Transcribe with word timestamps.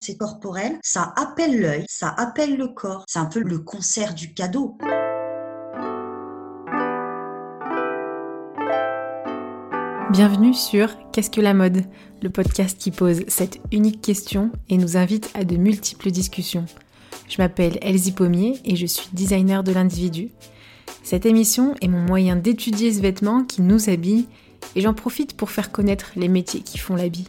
c'est 0.00 0.16
corporel, 0.16 0.78
ça 0.82 1.12
appelle 1.16 1.60
l'œil, 1.60 1.84
ça 1.86 2.08
appelle 2.16 2.56
le 2.56 2.68
corps. 2.68 3.04
C'est 3.06 3.18
un 3.18 3.26
peu 3.26 3.40
le 3.40 3.58
concert 3.58 4.14
du 4.14 4.32
cadeau. 4.32 4.78
Bienvenue 10.10 10.54
sur 10.54 10.88
Qu'est-ce 11.12 11.30
que 11.30 11.42
la 11.42 11.52
mode 11.52 11.84
Le 12.22 12.30
podcast 12.30 12.78
qui 12.78 12.90
pose 12.90 13.24
cette 13.28 13.60
unique 13.72 14.00
question 14.00 14.50
et 14.70 14.78
nous 14.78 14.96
invite 14.96 15.30
à 15.34 15.44
de 15.44 15.56
multiples 15.56 16.10
discussions. 16.10 16.64
Je 17.28 17.36
m'appelle 17.36 17.78
Elsie 17.82 18.12
Pommier 18.12 18.58
et 18.64 18.76
je 18.76 18.86
suis 18.86 19.08
designer 19.12 19.62
de 19.62 19.72
l'individu. 19.72 20.30
Cette 21.02 21.26
émission 21.26 21.74
est 21.82 21.88
mon 21.88 22.00
moyen 22.00 22.36
d'étudier 22.36 22.92
ce 22.92 23.00
vêtement 23.00 23.44
qui 23.44 23.60
nous 23.60 23.90
habille 23.90 24.28
et 24.74 24.80
j'en 24.80 24.94
profite 24.94 25.36
pour 25.36 25.50
faire 25.50 25.70
connaître 25.70 26.12
les 26.16 26.28
métiers 26.28 26.60
qui 26.60 26.78
font 26.78 26.96
l'habit. 26.96 27.28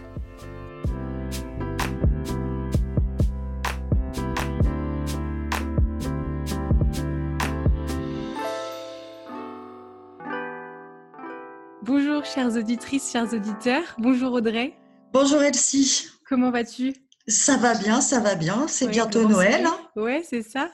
Chères 12.41 12.57
auditrices, 12.57 13.11
chers 13.11 13.31
auditeurs. 13.33 13.83
Bonjour 13.99 14.33
Audrey. 14.33 14.73
Bonjour 15.13 15.43
Elsie. 15.43 16.07
Comment 16.27 16.49
vas-tu? 16.49 16.91
Ça 17.27 17.55
va 17.57 17.75
bien, 17.75 18.01
ça 18.01 18.19
va 18.19 18.33
bien. 18.33 18.67
C'est 18.67 18.87
bientôt 18.87 19.27
Noël. 19.27 19.63
Hein 19.63 19.77
ouais, 19.95 20.23
c'est 20.27 20.41
ça. 20.41 20.71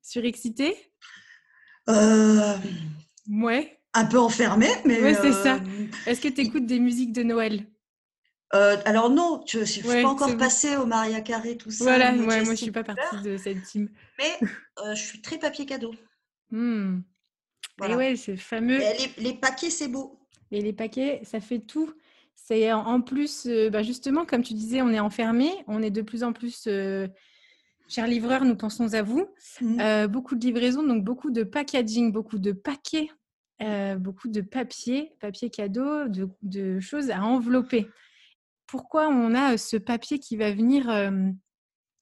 Surexcité 0.00 0.74
euh... 1.90 2.56
Ouais. 3.30 3.78
Un 3.92 4.06
peu 4.06 4.18
enfermé, 4.18 4.68
mais. 4.86 5.02
Ouais, 5.02 5.14
c'est 5.14 5.32
ça. 5.32 5.56
Euh, 5.56 5.86
Est-ce 6.06 6.22
que 6.22 6.28
tu 6.28 6.40
écoutes 6.40 6.64
des 6.64 6.80
musiques 6.80 7.12
de 7.12 7.22
Noël? 7.22 7.66
Euh, 8.54 8.78
alors 8.86 9.10
non, 9.10 9.44
je 9.46 9.58
ne 9.58 9.64
suis 9.66 9.82
pas 9.82 10.04
encore 10.06 10.38
passée 10.38 10.76
au 10.76 10.86
Maria 10.86 11.20
Carré, 11.20 11.58
tout 11.58 11.70
ça. 11.70 11.84
Voilà, 11.84 12.12
moi 12.12 12.42
je 12.42 12.50
ne 12.50 12.56
suis 12.56 12.70
pas 12.70 12.84
partie 12.84 13.20
de 13.22 13.36
cette 13.36 13.62
team. 13.64 13.90
Mais 14.18 14.38
euh, 14.78 14.94
je 14.94 15.02
suis 15.02 15.20
très 15.20 15.38
papier 15.38 15.66
cadeau. 15.66 15.94
Hmm. 16.50 17.00
Et 17.86 17.94
ouais, 17.94 18.16
c'est 18.16 18.38
fameux. 18.38 18.78
les, 18.78 19.12
les, 19.18 19.34
paquets, 19.34 19.70
c'est 19.70 19.88
beau. 19.88 20.19
Et 20.52 20.60
les 20.60 20.72
paquets, 20.72 21.20
ça 21.24 21.40
fait 21.40 21.60
tout. 21.60 21.92
C'est 22.34 22.72
en 22.72 23.00
plus, 23.00 23.46
bah 23.70 23.82
justement, 23.82 24.24
comme 24.24 24.42
tu 24.42 24.54
disais, 24.54 24.82
on 24.82 24.90
est 24.90 25.00
enfermé, 25.00 25.50
on 25.66 25.82
est 25.82 25.90
de 25.90 26.02
plus 26.02 26.24
en 26.24 26.32
plus, 26.32 26.68
chers 27.86 28.06
livreurs, 28.06 28.44
nous 28.44 28.56
pensons 28.56 28.94
à 28.94 29.02
vous. 29.02 29.28
Mmh. 29.60 30.06
beaucoup 30.06 30.34
de 30.34 30.44
livraisons, 30.44 30.82
donc 30.82 31.04
beaucoup 31.04 31.30
de 31.30 31.44
packaging, 31.44 32.12
beaucoup 32.12 32.38
de 32.38 32.52
paquets, 32.52 33.10
beaucoup 33.98 34.28
de 34.28 34.40
papier, 34.40 35.12
papier 35.20 35.50
cadeau, 35.50 36.08
de, 36.08 36.28
de, 36.42 36.80
choses 36.80 37.10
à 37.10 37.22
envelopper. 37.22 37.88
Pourquoi 38.66 39.08
on 39.08 39.34
a 39.34 39.58
ce 39.58 39.76
papier 39.76 40.18
qui 40.18 40.36
va 40.36 40.50
venir 40.50 40.86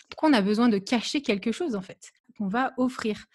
Pourquoi 0.08 0.30
on 0.30 0.34
a 0.34 0.42
besoin 0.42 0.68
de 0.68 0.78
cacher 0.78 1.20
quelque 1.20 1.52
chose 1.52 1.74
en 1.74 1.82
fait 1.82 2.12
qu'on 2.38 2.48
va 2.48 2.72
offrir? 2.78 3.26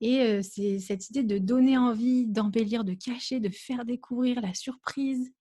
Et 0.00 0.42
c'est 0.42 0.78
cette 0.78 1.10
idée 1.10 1.22
de 1.22 1.38
donner 1.38 1.76
envie, 1.76 2.26
d'embellir, 2.26 2.84
de 2.84 2.94
cacher, 2.94 3.40
de 3.40 3.50
faire 3.50 3.84
découvrir 3.84 4.40
la 4.40 4.54
surprise. 4.54 5.32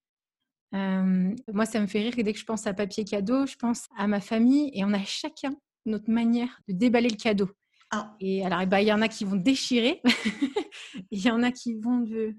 moi, 0.72 1.66
ça 1.66 1.80
me 1.80 1.88
fait 1.88 2.02
rire 2.02 2.16
que 2.16 2.22
dès 2.22 2.34
que 2.34 2.40
je 2.40 2.46
pense 2.46 2.68
à 2.68 2.74
papier 2.74 3.06
cadeau, 3.06 3.46
je 3.46 3.56
pense 3.56 3.88
à 3.98 4.08
ma 4.08 4.20
famille 4.20 4.70
et 4.74 4.84
on 4.84 4.94
a 4.94 5.04
chacun 5.04 5.56
notre 5.86 6.12
manière 6.12 6.62
de 6.68 6.74
déballer 6.74 7.10
le 7.10 7.16
cadeau. 7.16 7.50
Ah. 7.92 8.16
Et 8.20 8.46
alors, 8.46 8.62
eh 8.62 8.66
ben, 8.66 8.80
il 8.80 8.88
y 8.88 8.94
en 8.94 9.02
a 9.02 9.08
qui 9.08 9.26
vont 9.26 9.36
déchirer, 9.36 10.02
il 11.12 11.20
y 11.20 11.32
en 11.32 11.42
a 11.42 11.52
qui 11.52 11.76
vont 11.76 12.00
le 12.00 12.36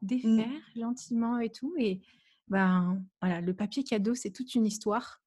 défaire 0.00 0.48
mmh. 0.48 0.80
gentiment 0.80 1.38
et 1.38 1.50
tout. 1.50 1.74
Et 1.78 2.00
ben 2.48 3.02
voilà, 3.20 3.40
le 3.40 3.54
papier 3.54 3.82
cadeau, 3.82 4.14
c'est 4.14 4.30
toute 4.30 4.54
une 4.54 4.66
histoire. 4.66 5.20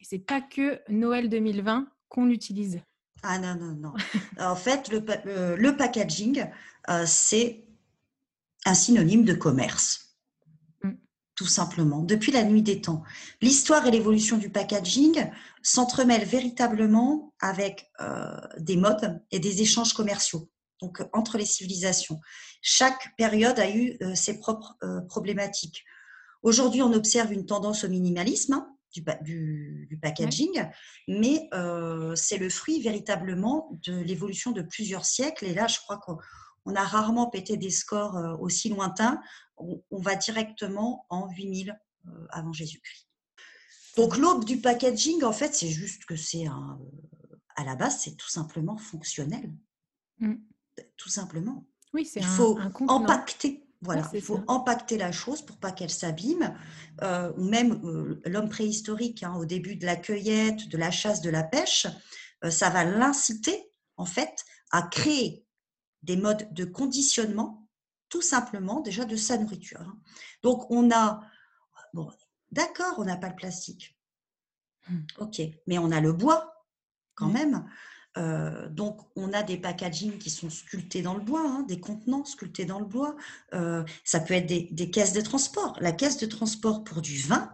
Et 0.00 0.04
c'est 0.04 0.18
pas 0.18 0.42
que 0.42 0.80
Noël 0.90 1.28
2020 1.28 1.88
qu'on 2.08 2.26
l'utilise. 2.26 2.80
Ah 3.22 3.38
non, 3.38 3.54
non, 3.54 3.74
non. 3.74 3.94
en 4.38 4.56
fait, 4.56 4.88
le, 4.88 5.56
le 5.56 5.76
packaging, 5.76 6.46
euh, 6.88 7.04
c'est 7.06 7.64
un 8.64 8.74
synonyme 8.74 9.24
de 9.24 9.34
commerce. 9.34 10.16
Mm. 10.82 10.92
Tout 11.34 11.46
simplement, 11.46 12.02
depuis 12.02 12.32
la 12.32 12.44
nuit 12.44 12.62
des 12.62 12.80
temps. 12.80 13.02
L'histoire 13.40 13.86
et 13.86 13.90
l'évolution 13.90 14.38
du 14.38 14.50
packaging 14.50 15.30
s'entremêlent 15.62 16.24
véritablement 16.24 17.34
avec 17.40 17.90
euh, 18.00 18.36
des 18.58 18.76
modes 18.76 19.20
et 19.30 19.40
des 19.40 19.62
échanges 19.62 19.92
commerciaux, 19.92 20.48
donc 20.80 21.02
entre 21.12 21.38
les 21.38 21.46
civilisations. 21.46 22.20
Chaque 22.62 23.14
période 23.16 23.58
a 23.58 23.70
eu 23.70 23.96
euh, 24.02 24.14
ses 24.14 24.38
propres 24.38 24.76
problématiques. 25.08 25.84
Aujourd'hui, 26.42 26.82
on 26.82 26.92
observe 26.92 27.32
une 27.32 27.46
tendance 27.46 27.84
au 27.84 27.88
minimalisme, 27.88 28.52
hein, 28.52 28.75
du, 29.22 29.98
packaging, 30.00 30.66
mais 31.08 31.48
euh, 31.54 32.14
c'est 32.14 32.38
le 32.38 32.48
fruit 32.48 32.80
véritablement 32.80 33.78
de 33.86 33.96
l'évolution 33.96 34.52
de 34.52 34.62
plusieurs 34.62 35.04
siècles. 35.04 35.46
Et 35.46 35.54
là, 35.54 35.66
je 35.66 35.78
crois 35.78 35.98
qu'on 35.98 36.74
a 36.74 36.84
rarement 36.84 37.28
pété 37.28 37.56
des 37.56 37.70
scores 37.70 38.36
aussi 38.40 38.68
lointains. 38.68 39.20
On, 39.56 39.80
va 39.98 40.16
directement 40.16 41.06
en 41.08 41.28
8000 41.28 41.78
euh, 42.06 42.26
avant 42.30 42.52
Jésus-Christ. 42.52 43.08
Donc 43.96 44.16
l'aube 44.16 44.44
du 44.44 44.60
packaging, 44.60 45.24
en 45.24 45.32
fait, 45.32 45.54
c'est 45.54 45.70
juste 45.70 46.04
que 46.04 46.16
c'est 46.16 46.46
un, 46.46 46.78
à 47.56 47.64
la 47.64 47.74
base, 47.74 48.00
c'est 48.00 48.16
tout 48.16 48.28
simplement 48.28 48.76
fonctionnel. 48.76 49.52
Mmh. 50.18 50.34
Tout 50.96 51.08
simplement. 51.08 51.66
Oui, 51.94 52.04
c'est 52.04 52.20
Il 52.20 52.26
faut 52.26 52.58
impacter 52.88 53.65
voilà, 53.86 54.08
il 54.12 54.20
faut 54.20 54.42
empacter 54.48 54.98
la 54.98 55.12
chose 55.12 55.40
pour 55.40 55.56
pas 55.56 55.72
qu'elle 55.72 55.90
s'abîme. 55.90 56.54
Euh, 57.02 57.32
ou 57.36 57.44
même 57.44 57.80
euh, 57.84 58.20
l'homme 58.24 58.48
préhistorique, 58.48 59.22
hein, 59.22 59.34
au 59.36 59.44
début 59.44 59.76
de 59.76 59.84
la 59.84 59.96
cueillette, 59.96 60.68
de 60.68 60.78
la 60.78 60.90
chasse, 60.90 61.20
de 61.20 61.30
la 61.30 61.42
pêche, 61.42 61.86
euh, 62.44 62.50
ça 62.50 62.70
va 62.70 62.84
l'inciter 62.84 63.70
en 63.96 64.06
fait 64.06 64.44
à 64.70 64.82
créer 64.82 65.44
des 66.02 66.16
modes 66.16 66.48
de 66.52 66.64
conditionnement, 66.64 67.68
tout 68.08 68.22
simplement 68.22 68.80
déjà 68.80 69.04
de 69.04 69.16
sa 69.16 69.36
nourriture. 69.36 69.80
Hein. 69.80 69.98
Donc 70.42 70.70
on 70.70 70.90
a, 70.90 71.20
bon, 71.92 72.10
d'accord, 72.50 72.94
on 72.98 73.04
n'a 73.04 73.16
pas 73.16 73.28
le 73.28 73.36
plastique, 73.36 73.98
mmh. 74.88 74.98
ok, 75.18 75.42
mais 75.66 75.78
on 75.78 75.90
a 75.90 76.00
le 76.00 76.12
bois 76.12 76.64
quand 77.14 77.28
mmh. 77.28 77.32
même. 77.32 77.70
Euh, 78.16 78.68
donc, 78.68 79.00
on 79.14 79.32
a 79.32 79.42
des 79.42 79.56
packaging 79.56 80.18
qui 80.18 80.30
sont 80.30 80.50
sculptés 80.50 81.02
dans 81.02 81.14
le 81.14 81.20
bois, 81.20 81.44
hein, 81.46 81.64
des 81.68 81.80
contenants 81.80 82.24
sculptés 82.24 82.64
dans 82.64 82.78
le 82.78 82.86
bois. 82.86 83.16
Euh, 83.54 83.84
ça 84.04 84.20
peut 84.20 84.34
être 84.34 84.46
des, 84.46 84.90
caisses 84.90 85.12
de 85.12 85.20
transport. 85.20 85.76
La 85.80 85.92
caisse 85.92 86.18
de 86.18 86.26
transport 86.26 86.84
pour 86.84 87.02
du 87.02 87.18
vin, 87.18 87.50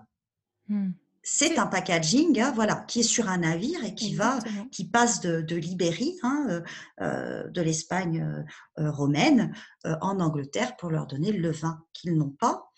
hmm. 0.69 0.91
c'est 1.23 1.59
un 1.59 1.67
packaging, 1.67 2.41
hein, 2.41 2.53
voilà, 2.55 2.77
qui 2.77 3.01
est 3.01 3.05
sur 3.05 3.29
un 3.29 3.39
navire 3.39 3.85
et 3.85 3.95
qui 3.95 4.15
va, 4.15 4.39
qui 4.71 4.85
passe 4.89 5.21
de, 5.21 5.57
l'Ibérie, 5.57 6.17
hein, 6.23 6.63
euh, 7.01 7.49
de 7.49 7.61
l'Espagne 7.61 8.45
romaine, 8.77 9.55
en 9.85 10.21
Angleterre 10.21 10.77
pour 10.77 10.91
leur 10.91 11.07
donner 11.07 11.33
le 11.33 11.51
vin 11.51 11.83
qu'ils 11.93 12.17
n'ont 12.17 12.31
pas. 12.31 12.69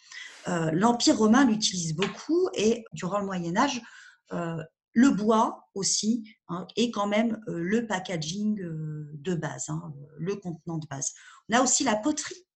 L'Empire 0.46 1.16
romain 1.16 1.46
l'utilise 1.46 1.94
beaucoup 1.94 2.48
et 2.54 2.84
durant 2.92 3.18
le 3.18 3.26
Moyen 3.26 3.56
Âge, 3.56 3.80
le 4.94 5.10
bois 5.10 5.68
aussi 5.74 6.36
hein, 6.48 6.66
et 6.76 6.90
quand 6.90 7.06
même 7.06 7.42
euh, 7.48 7.58
le 7.58 7.86
packaging 7.86 8.60
euh, 8.60 9.10
de 9.12 9.34
base, 9.34 9.68
hein, 9.68 9.92
le 10.18 10.36
contenant 10.36 10.78
de 10.78 10.86
base. 10.86 11.12
On 11.48 11.56
a 11.56 11.62
aussi 11.62 11.84
la 11.84 11.96
poterie. 11.96 12.46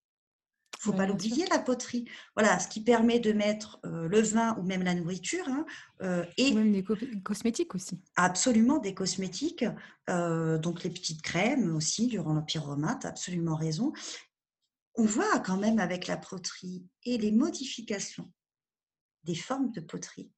Il 0.81 0.87
ne 0.87 0.93
faut 0.93 0.97
pas 0.97 1.07
l'oublier, 1.07 1.45
la 1.51 1.59
poterie. 1.59 2.09
Voilà, 2.37 2.61
ce 2.61 2.69
qui 2.69 2.81
permet 2.81 3.19
de 3.19 3.33
mettre 3.33 3.81
euh, 3.85 4.07
le 4.07 4.21
vin 4.21 4.57
ou 4.59 4.63
même 4.63 4.85
la 4.85 4.95
nourriture. 4.95 5.45
Hein, 5.49 5.67
et 6.37 6.55
même 6.55 6.71
des 6.71 6.85
cosmétiques 7.25 7.75
aussi. 7.75 8.01
Absolument, 8.15 8.79
des 8.79 8.95
cosmétiques. 8.95 9.65
donc 10.07 10.85
les 10.85 10.91
petites 10.91 11.21
crèmes 11.21 11.75
aussi, 11.75 12.07
durant 12.07 12.33
l'Empire 12.33 12.65
romain, 12.65 12.97
tu 13.01 13.09
as 13.09 13.11
absolument 13.11 13.57
raison. 13.57 13.93
On 14.95 15.05
voit 15.05 15.41
quand 15.41 15.57
même 15.57 15.81
avec 15.81 16.07
la 16.07 16.17
poterie 16.17 16.87
et 17.05 17.19
les 17.19 17.33
modifications 17.33 18.33
des 19.25 19.35
formes 19.35 19.73
de 19.73 19.81
poterie 19.81 20.31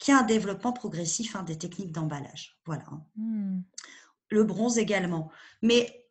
qui 0.00 0.10
a 0.10 0.18
un 0.18 0.24
développement 0.24 0.72
progressif 0.72 1.36
hein, 1.36 1.44
des 1.44 1.58
techniques 1.58 1.92
d'emballage. 1.92 2.58
Voilà. 2.64 2.84
Hein. 2.90 3.04
Mmh. 3.16 3.60
Le 4.30 4.44
bronze 4.44 4.78
également. 4.78 5.30
Mais 5.62 6.08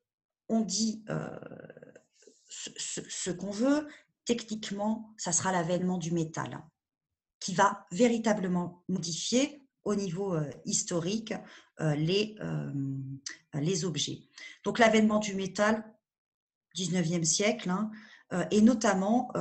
on 0.48 0.62
dit 0.62 1.04
euh, 1.10 1.40
ce, 2.48 3.32
qu'on 3.32 3.52
veut, 3.52 3.88
techniquement, 4.26 5.14
ça 5.18 5.32
sera 5.32 5.52
l'avènement 5.52 5.98
du 5.98 6.12
métal, 6.12 6.54
hein, 6.54 6.70
qui 7.40 7.54
va 7.54 7.88
véritablement 7.92 8.84
modifier 8.88 9.66
au 9.84 9.96
niveau 9.96 10.36
euh, 10.36 10.50
historique 10.66 11.34
euh, 11.80 11.96
les, 11.96 12.36
les 13.54 13.86
objets. 13.86 14.20
Donc 14.64 14.78
l'avènement 14.78 15.20
du 15.20 15.34
métal, 15.34 15.84
19e 16.76 17.24
siècle, 17.24 17.74
et 18.52 18.62
notamment 18.62 19.32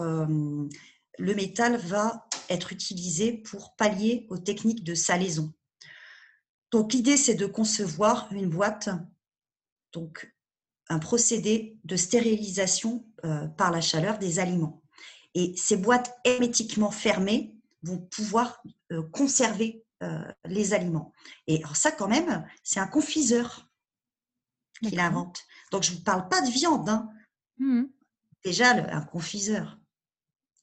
le 1.19 1.35
métal 1.35 1.77
va 1.77 2.28
être 2.49 2.73
utilisé 2.73 3.33
pour 3.33 3.77
pallier 3.77 4.27
aux 4.31 4.39
techniques 4.39 4.85
de 4.85 4.95
salaison. 4.95 5.53
Donc 6.71 6.93
l'idée, 6.93 7.17
c'est 7.17 7.35
de 7.35 7.47
concevoir 7.47 8.29
une 8.33 8.49
boîte, 8.49 8.91
donc 9.93 10.35
un 10.89 10.99
procédé 10.99 11.79
de 11.85 11.97
stérilisation 11.97 13.07
par 13.57 13.71
la 13.71 13.81
chaleur 13.81 14.19
des 14.19 14.39
aliments. 14.39 14.83
Et 15.35 15.55
ces 15.57 15.77
boîtes 15.77 16.19
hermétiquement 16.25 16.91
fermées 16.91 17.55
vont 17.83 17.99
pouvoir 17.99 18.63
conserver 19.13 19.85
les 20.45 20.75
aliments. 20.75 21.13
Et 21.47 21.59
alors 21.59 21.77
ça, 21.77 21.91
quand 21.91 22.09
même, 22.09 22.47
c'est 22.63 22.81
un 22.81 22.87
confiseur 22.87 23.69
qui 24.81 24.91
l'invente. 24.91 25.45
Donc 25.71 25.83
je 25.83 25.93
ne 25.93 25.97
vous 25.97 26.03
parle 26.03 26.29
pas 26.29 26.41
de 26.43 26.51
viande. 26.51 26.89
Hein. 26.89 27.09
Mmh 27.59 27.85
Déjà, 28.45 28.71
un 28.71 29.03
confiseur. 29.03 29.79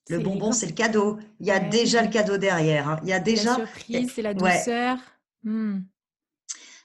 Le 0.09 0.19
bonbon, 0.19 0.51
c'est 0.51 0.67
le 0.67 0.73
cadeau. 0.73 1.17
Il 1.39 1.47
y 1.47 1.51
a 1.51 1.59
déjà 1.59 2.01
le 2.03 2.09
cadeau 2.09 2.37
derrière. 2.37 2.89
Hein. 2.89 2.99
Il 3.03 3.09
y 3.09 3.13
a 3.13 3.19
déjà. 3.19 3.57
La 3.57 3.65
surprise, 3.65 4.11
c'est 4.13 4.21
la 4.21 4.33
douceur. 4.33 4.97
Mmh. 5.43 5.79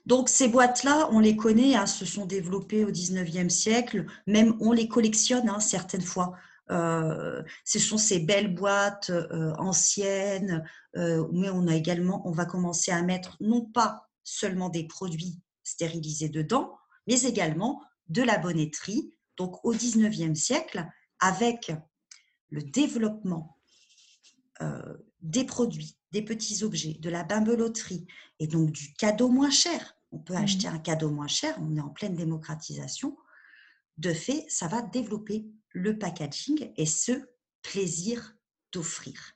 Donc 0.06 0.28
ces 0.28 0.48
boîtes-là, 0.48 1.08
on 1.12 1.20
les 1.20 1.36
connaît, 1.36 1.74
hein, 1.74 1.86
se 1.86 2.06
sont 2.06 2.24
développées 2.24 2.84
au 2.84 2.90
19e 2.90 3.50
siècle, 3.50 4.06
même 4.26 4.56
on 4.60 4.72
les 4.72 4.88
collectionne 4.88 5.48
hein, 5.48 5.60
certaines 5.60 6.02
fois. 6.02 6.32
Euh, 6.70 7.42
ce 7.64 7.78
sont 7.78 7.98
ces 7.98 8.20
belles 8.20 8.54
boîtes 8.54 9.10
euh, 9.10 9.52
anciennes, 9.58 10.64
euh, 10.96 11.26
mais 11.32 11.50
on 11.50 11.66
a 11.66 11.74
également, 11.74 12.26
on 12.26 12.30
va 12.30 12.44
commencer 12.44 12.92
à 12.92 13.02
mettre 13.02 13.36
non 13.40 13.64
pas 13.64 14.08
seulement 14.22 14.68
des 14.68 14.84
produits 14.84 15.40
stérilisés 15.64 16.28
dedans, 16.28 16.78
mais 17.06 17.20
également 17.22 17.82
de 18.08 18.22
la 18.22 18.38
bonnetterie. 18.38 19.14
Donc 19.36 19.64
au 19.64 19.74
19e 19.74 20.34
siècle, 20.34 20.86
avec 21.18 21.72
le 22.50 22.62
développement 22.62 23.56
des 25.22 25.44
produits, 25.44 25.96
des 26.12 26.22
petits 26.22 26.64
objets, 26.64 26.94
de 26.94 27.10
la 27.10 27.24
bimbeloterie 27.24 28.06
et 28.38 28.46
donc 28.46 28.72
du 28.72 28.92
cadeau 28.94 29.28
moins 29.28 29.50
cher. 29.50 29.96
On 30.12 30.18
peut 30.18 30.34
mmh 30.34 30.44
acheter 30.44 30.68
un 30.68 30.78
cadeau 30.78 31.10
moins 31.10 31.28
cher, 31.28 31.56
on 31.60 31.76
est 31.76 31.80
en 31.80 31.88
pleine 31.88 32.14
démocratisation. 32.14 33.16
De 33.98 34.12
fait, 34.12 34.44
ça 34.48 34.66
va 34.66 34.82
développer 34.82 35.46
le 35.70 35.98
packaging 35.98 36.72
et 36.76 36.86
ce 36.86 37.12
plaisir 37.62 38.34
d'offrir. 38.72 39.34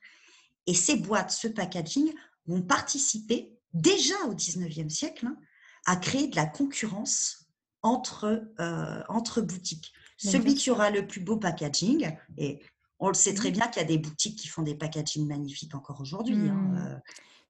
Et 0.67 0.73
ces 0.73 0.97
boîtes, 0.97 1.31
ce 1.31 1.47
packaging 1.47 2.11
vont 2.45 2.61
participer 2.61 3.57
déjà 3.73 4.15
au 4.27 4.33
19e 4.33 4.89
siècle 4.89 5.27
hein, 5.27 5.37
à 5.85 5.95
créer 5.95 6.27
de 6.27 6.35
la 6.35 6.45
concurrence 6.45 7.47
entre, 7.83 8.43
euh, 8.59 9.03
entre 9.07 9.41
boutiques. 9.41 9.93
Celui 10.17 10.55
qui 10.55 10.71
aura 10.71 10.89
le 10.89 11.05
plus 11.05 11.19
beau 11.19 11.37
packaging, 11.37 12.09
et 12.37 12.63
on 12.99 13.07
le 13.09 13.13
sait 13.13 13.33
très 13.33 13.51
bien 13.51 13.67
qu'il 13.67 13.81
y 13.81 13.85
a 13.85 13.87
des 13.87 13.97
boutiques 13.97 14.37
qui 14.37 14.47
font 14.47 14.61
des 14.61 14.75
packagings 14.75 15.27
magnifiques 15.27 15.75
encore 15.75 16.01
aujourd'hui. 16.01 16.35
Hein, 16.35 16.53
mmh. 16.53 16.77
euh. 16.77 16.95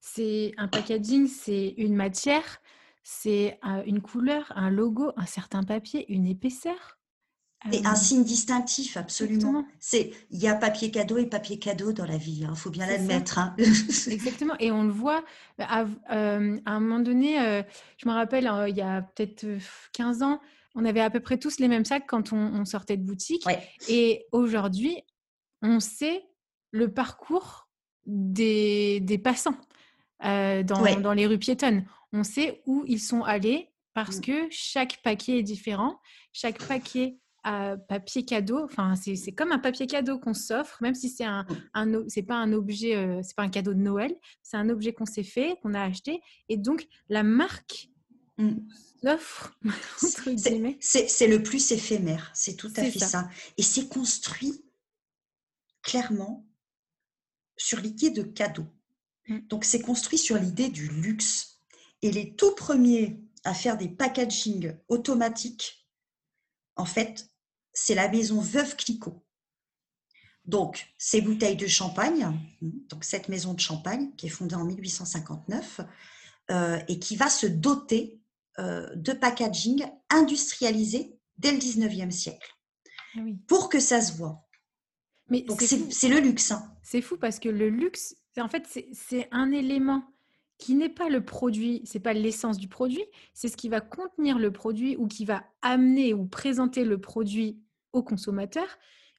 C'est 0.02 0.54
un 0.58 0.68
packaging, 0.68 1.28
c'est 1.28 1.74
une 1.78 1.96
matière, 1.96 2.62
c'est 3.04 3.60
une 3.86 4.02
couleur, 4.02 4.54
un 4.56 4.70
logo, 4.70 5.12
un 5.18 5.26
certain 5.26 5.64
papier, 5.64 6.06
une 6.12 6.28
épaisseur. 6.28 7.00
Et 7.72 7.84
un 7.84 7.96
signe 7.96 8.24
distanctif, 8.24 8.96
absolument. 8.96 9.66
C'est 9.80 10.12
il 10.30 10.40
y 10.40 10.48
a 10.48 10.54
papier 10.54 10.92
cadeau 10.92 11.18
et 11.18 11.26
papier 11.26 11.58
cadeau 11.58 11.94
dans 11.94 12.06
la 12.06 12.18
vie. 12.18 12.42
Il 12.42 12.46
hein, 12.46 12.54
faut 12.54 12.70
bien 12.70 12.86
l'admettre. 12.86 13.40
Hein. 13.40 13.56
Exactement. 14.08 14.54
Et 14.60 14.72
on 14.72 14.84
le 14.84 14.92
voit 14.92 15.24
à, 15.58 15.86
euh, 16.12 16.60
un 16.64 16.80
moment 16.80 17.00
donné. 17.00 17.64
je 17.98 18.08
me 18.08 18.14
rappelle, 18.14 18.52
il 18.68 18.76
y 18.76 18.82
a 18.82 19.02
peut-être 19.02 19.48
15 19.94 20.22
ans, 20.22 20.40
on 20.76 20.86
avait 20.86 21.02
à 21.02 21.10
peu 21.10 21.22
près 21.22 21.38
tous 21.38 21.60
les 21.60 21.68
mêmes 21.68 21.86
sacs 21.86 22.06
quand 22.06 22.34
on, 22.34 22.66
sortait 22.66 22.98
de 22.98 23.04
boutique. 23.04 23.46
Et 23.88 24.26
aujourd'hui, 24.32 25.02
on 25.66 25.80
sait 25.80 26.24
le 26.72 26.94
parcours 26.94 27.68
des, 28.06 29.22
passants 29.24 29.58
euh, 30.24 30.64
dans, 30.64 31.14
les 31.14 31.28
rues 31.28 31.40
piétonnes. 31.40 31.86
On 32.14 32.24
sait 32.24 32.62
où 32.66 32.84
ils 32.88 33.00
sont 33.00 33.24
allés 33.24 33.70
parce 33.94 34.18
mmh. 34.18 34.22
que 34.22 34.48
chaque 34.50 35.02
paquet 35.04 35.40
est 35.40 35.44
différent. 35.44 36.00
Chaque 36.34 36.62
paquet 36.68 37.18
a 37.44 37.78
papier 37.78 38.26
cadeau. 38.26 38.64
Enfin, 38.64 38.96
c'est 38.96 39.32
comme 39.32 39.52
un 39.52 39.60
papier 39.60 39.88
cadeau 39.88 40.20
qu'on 40.20 40.34
s'offre, 40.34 40.78
même 40.82 40.96
si 40.96 41.10
c'est 41.10 41.24
un, 41.24 41.44
mmh. 41.44 41.56
un 41.74 42.04
c'est 42.08 42.24
pas 42.24 42.36
un 42.36 42.54
objet, 42.54 42.96
euh, 42.96 43.22
c'est 43.24 43.36
pas 43.36 43.44
un 43.44 43.50
cadeau 43.50 43.74
de 43.74 43.80
Noël. 43.80 44.16
C'est 44.44 44.58
un 44.58 44.70
objet 44.70 44.94
qu'on 44.94 45.06
s'est 45.06 45.24
fait, 45.24 45.58
qu'on 45.62 45.74
a 45.74 45.82
acheté, 45.82 46.22
et 46.50 46.58
donc 46.58 46.88
la 47.10 47.24
marque 47.24 47.90
l'offre. 49.04 49.58
C'est 49.98 51.28
le 51.28 51.42
plus 51.42 51.72
éphémère. 51.72 52.32
C'est 52.34 52.56
tout 52.56 52.72
à 52.76 52.84
fait 52.84 53.00
ça. 53.00 53.30
Et 53.58 53.62
c'est 53.62 53.88
construit 53.88 54.65
clairement 55.86 56.46
sur 57.56 57.80
l'idée 57.80 58.10
de 58.10 58.24
cadeau. 58.24 58.66
Mmh. 59.28 59.40
Donc, 59.48 59.64
c'est 59.64 59.82
construit 59.82 60.18
sur 60.18 60.38
l'idée 60.38 60.68
du 60.68 60.90
luxe. 60.90 61.62
Et 62.02 62.12
les 62.12 62.36
tout 62.36 62.54
premiers 62.56 63.24
à 63.46 63.54
faire 63.54 63.78
des 63.78 63.88
packaging 63.88 64.76
automatiques, 64.90 65.88
en 66.76 66.86
fait, 66.86 67.30
c'est 67.74 67.96
la 67.96 68.10
maison 68.10 68.42
Veuve 68.42 68.76
Clicquot. 68.76 69.24
Donc, 70.46 70.94
ces 70.98 71.22
bouteilles 71.22 71.56
de 71.56 71.68
champagne, 71.68 72.30
donc 72.62 73.04
cette 73.04 73.30
maison 73.30 73.54
de 73.54 73.60
champagne 73.60 74.12
qui 74.16 74.28
est 74.28 74.30
fondée 74.30 74.56
en 74.56 74.66
1859 74.66 75.82
euh, 76.52 76.80
et 76.88 77.00
qui 77.00 77.16
va 77.16 77.30
se 77.30 77.48
doter 77.48 78.22
euh, 78.60 78.94
de 78.96 79.12
packaging 79.14 79.86
industrialisé 80.10 81.18
dès 81.38 81.52
le 81.52 81.58
19e 81.58 82.12
siècle. 82.12 82.54
Ah 83.16 83.22
Pour 83.48 83.70
que 83.70 83.80
ça 83.80 84.02
se 84.02 84.14
voit. 84.14 84.45
Mais 85.30 85.46
c'est 85.60 86.10
le 86.10 86.20
luxe. 86.20 86.52
Hein. 86.52 86.72
C'est 86.84 87.02
fou 87.02 87.18
parce 87.18 87.40
que 87.40 87.50
le 87.50 87.70
luxe, 87.70 88.16
en 88.38 88.48
fait, 88.48 88.68
c'est 88.94 89.28
un 89.32 89.52
élément 89.52 90.04
qui 90.58 90.76
n'est 90.76 90.90
pas 90.90 91.10
le 91.10 91.26
produit, 91.26 91.82
c'est 91.86 92.00
pas 92.00 92.14
l'essence 92.14 92.58
du 92.58 92.68
produit, 92.68 93.04
c'est 93.34 93.50
ce 93.50 93.58
qui 93.58 93.68
va 93.68 93.82
contenir 93.82 94.40
le 94.40 94.52
produit 94.52 94.96
ou 94.98 95.08
qui 95.08 95.26
va 95.26 95.44
amener 95.62 96.14
ou 96.14 96.26
présenter 96.26 96.86
le 96.86 97.00
produit 97.02 97.60
au 97.92 98.04
consommateur, 98.04 98.68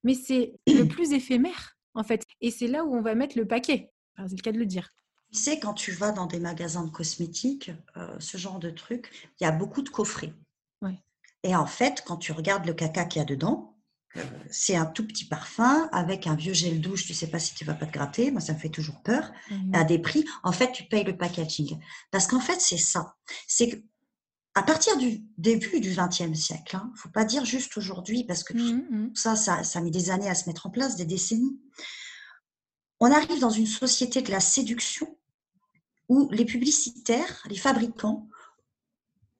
mais 0.02 0.14
c'est 0.14 0.54
le 0.66 0.84
plus 0.88 1.12
éphémère 1.12 1.76
en 1.94 2.04
fait. 2.04 2.24
Et 2.40 2.50
c'est 2.50 2.68
là 2.68 2.84
où 2.84 2.94
on 2.94 3.02
va 3.02 3.14
mettre 3.14 3.36
le 3.36 3.46
paquet. 3.46 3.92
C'est 4.16 4.36
le 4.36 4.42
cas 4.42 4.52
de 4.52 4.58
le 4.58 4.66
dire. 4.66 4.90
Tu 5.32 5.38
sais, 5.38 5.58
quand 5.58 5.74
tu 5.74 5.90
vas 5.90 6.12
dans 6.12 6.26
des 6.26 6.40
magasins 6.40 6.84
de 6.84 6.90
cosmétiques, 6.90 7.70
euh, 7.96 8.16
ce 8.18 8.38
genre 8.38 8.58
de 8.58 8.70
trucs, 8.70 9.10
il 9.40 9.44
y 9.44 9.46
a 9.46 9.52
beaucoup 9.52 9.82
de 9.82 9.88
coffrets. 9.88 10.32
Et 11.42 11.54
en 11.54 11.66
fait, 11.66 12.02
quand 12.04 12.16
tu 12.16 12.32
regardes 12.32 12.66
le 12.66 12.74
caca 12.74 13.04
qu'il 13.04 13.20
y 13.20 13.22
a 13.22 13.24
dedans, 13.24 13.75
c'est 14.50 14.76
un 14.76 14.86
tout 14.86 15.06
petit 15.06 15.24
parfum 15.24 15.88
avec 15.92 16.26
un 16.26 16.34
vieux 16.34 16.52
gel 16.52 16.80
douche, 16.80 17.06
tu 17.06 17.14
sais 17.14 17.26
pas 17.26 17.38
si 17.38 17.54
tu 17.54 17.64
vas 17.64 17.74
pas 17.74 17.86
te 17.86 17.92
gratter, 17.92 18.30
moi 18.30 18.40
ça 18.40 18.52
me 18.52 18.58
fait 18.58 18.68
toujours 18.68 19.02
peur, 19.02 19.32
mmh 19.50 19.74
à 19.74 19.84
des 19.84 19.98
prix, 19.98 20.24
en 20.42 20.52
fait 20.52 20.72
tu 20.72 20.84
payes 20.84 21.04
le 21.04 21.16
packaging. 21.16 21.78
Parce 22.10 22.26
qu'en 22.26 22.40
fait 22.40 22.60
c'est 22.60 22.78
ça, 22.78 23.16
c'est 23.46 23.84
à 24.54 24.62
partir 24.62 24.96
du 24.96 25.22
début 25.36 25.80
du 25.80 25.94
XXe 25.94 26.38
siècle, 26.38 26.76
hein, 26.76 26.90
faut 26.96 27.10
pas 27.10 27.24
dire 27.24 27.44
juste 27.44 27.76
aujourd'hui 27.76 28.24
parce 28.24 28.42
que 28.42 28.54
mmh 28.54 28.86
mmh. 28.90 29.10
ça, 29.14 29.36
ça, 29.36 29.64
ça 29.64 29.80
met 29.80 29.90
des 29.90 30.10
années 30.10 30.30
à 30.30 30.34
se 30.34 30.48
mettre 30.48 30.66
en 30.66 30.70
place, 30.70 30.96
des 30.96 31.04
décennies. 31.04 31.60
On 33.00 33.12
arrive 33.12 33.40
dans 33.40 33.50
une 33.50 33.66
société 33.66 34.22
de 34.22 34.30
la 34.30 34.40
séduction 34.40 35.18
où 36.08 36.30
les 36.30 36.44
publicitaires, 36.44 37.42
les 37.50 37.56
fabricants 37.56 38.28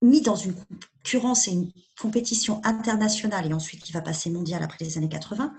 mis 0.03 0.21
dans 0.21 0.37
une 0.37 0.55
concurrence 0.55 1.49
et 1.49 1.53
une 1.53 1.73
compétition 2.00 2.61
internationale 2.65 3.47
et 3.47 3.55
ensuite 3.55 3.83
qui 3.83 3.93
va 3.93 4.03
passer 4.03 4.31
mondiale 4.31 4.62
après 4.62 4.85
les 4.85 4.99
années 4.99 5.09
80, 5.09 5.55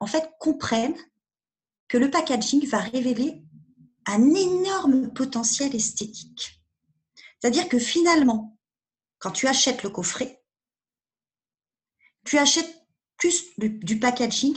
en 0.00 0.06
fait, 0.06 0.30
comprennent 0.38 0.96
que 1.88 1.98
le 1.98 2.10
packaging 2.10 2.66
va 2.68 2.78
révéler 2.78 3.42
un 4.06 4.34
énorme 4.34 5.12
potentiel 5.12 5.74
esthétique. 5.74 6.62
C'est-à-dire 7.38 7.68
que 7.68 7.78
finalement, 7.78 8.58
quand 9.18 9.30
tu 9.30 9.46
achètes 9.46 9.82
le 9.82 9.90
coffret, 9.90 10.42
tu 12.24 12.38
achètes 12.38 12.86
plus 13.16 13.44
du 13.58 13.98
packaging 13.98 14.56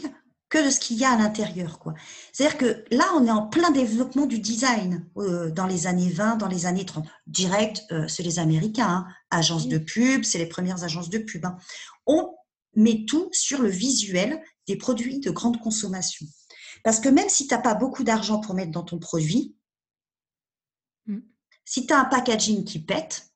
que 0.53 0.63
de 0.63 0.69
ce 0.69 0.79
qu'il 0.79 0.97
y 0.97 1.03
a 1.03 1.09
à 1.09 1.17
l'intérieur. 1.17 1.79
quoi. 1.79 1.95
C'est-à-dire 2.31 2.59
que 2.59 2.85
là, 2.91 3.05
on 3.15 3.25
est 3.25 3.31
en 3.31 3.47
plein 3.47 3.71
développement 3.71 4.27
du 4.27 4.37
design 4.37 5.03
euh, 5.17 5.49
dans 5.49 5.65
les 5.65 5.87
années 5.87 6.11
20, 6.11 6.35
dans 6.35 6.47
les 6.47 6.67
années 6.67 6.85
30. 6.85 7.07
Direct, 7.25 7.81
euh, 7.91 8.07
c'est 8.07 8.21
les 8.21 8.37
Américains, 8.37 8.87
hein. 8.87 9.07
agences 9.31 9.67
de 9.67 9.79
pub, 9.79 10.23
c'est 10.23 10.37
les 10.37 10.45
premières 10.45 10.83
agences 10.83 11.09
de 11.09 11.17
pub. 11.17 11.43
Hein. 11.43 11.57
On 12.05 12.35
met 12.75 13.03
tout 13.07 13.29
sur 13.31 13.63
le 13.63 13.69
visuel 13.69 14.43
des 14.67 14.75
produits 14.75 15.19
de 15.19 15.31
grande 15.31 15.59
consommation. 15.59 16.27
Parce 16.83 16.99
que 16.99 17.09
même 17.09 17.29
si 17.29 17.47
tu 17.47 17.55
n'as 17.55 17.61
pas 17.61 17.73
beaucoup 17.73 18.03
d'argent 18.03 18.39
pour 18.39 18.53
mettre 18.53 18.71
dans 18.71 18.83
ton 18.83 18.99
produit, 18.99 19.55
mm. 21.07 21.17
si 21.65 21.87
tu 21.87 21.93
as 21.93 21.99
un 21.99 22.05
packaging 22.05 22.63
qui 22.63 22.77
pète, 22.77 23.33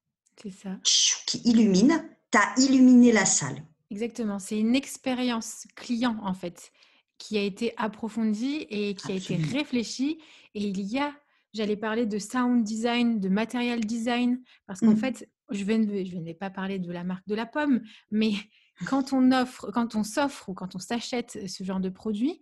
ça. 0.62 0.78
qui 1.26 1.42
illumine, 1.46 2.08
tu 2.32 2.38
as 2.38 2.54
illuminé 2.60 3.12
la 3.12 3.26
salle. 3.26 3.64
Exactement, 3.90 4.38
c'est 4.38 4.60
une 4.60 4.76
expérience 4.76 5.66
client 5.76 6.20
en 6.22 6.36
fait 6.36 6.72
qui 7.18 7.38
a 7.38 7.42
été 7.42 7.74
approfondie 7.78 8.66
et 8.70 8.96
qui 8.96 9.12
a 9.12 9.16
été 9.16 9.36
réfléchie. 9.36 10.20
Et 10.54 10.62
il 10.62 10.80
y 10.82 11.00
a, 11.00 11.14
j'allais 11.54 11.78
parler 11.78 12.06
de 12.06 12.20
sound 12.20 12.64
design, 12.64 13.20
de 13.20 13.30
material 13.30 13.82
design, 13.82 14.42
parce 14.66 14.80
qu'en 14.80 14.94
mmh. 14.94 14.98
fait, 14.98 15.30
je, 15.50 15.64
vais, 15.64 16.06
je 16.06 16.18
ne 16.18 16.24
vais 16.24 16.34
pas 16.34 16.50
parler 16.50 16.80
de 16.80 16.92
la 16.92 17.04
marque 17.04 17.28
de 17.28 17.36
la 17.36 17.46
pomme, 17.46 17.82
mais 18.12 18.34
quand 18.88 19.14
on 19.14 19.32
offre, 19.32 19.72
quand 19.72 19.96
on 19.96 20.04
s'offre 20.04 20.50
ou 20.50 20.54
quand 20.54 20.76
on 20.76 20.80
s'achète 20.80 21.48
ce 21.48 21.64
genre 21.64 21.80
de 21.80 21.90
produit, 21.90 22.42